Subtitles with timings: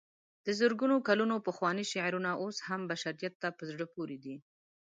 [0.45, 4.35] د زرګونو کلونو پخواني شعرونه اوس هم بشریت ته په زړه پورې دي.